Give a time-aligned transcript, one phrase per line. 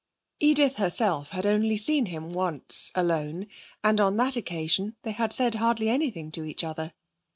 [0.39, 2.91] Edith herself had only seen him alone once,
[3.83, 6.93] and on that occasion they had said hardly anything to each other.